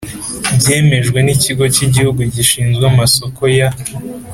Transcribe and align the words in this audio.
byemejwe 0.57 1.17
n 1.21 1.27
Ikigo 1.35 1.63
cy 1.75 1.81
Igihugu 1.87 2.19
Gishinzwe 2.33 2.83
Amasoko 2.91 3.41
ya 3.57 3.69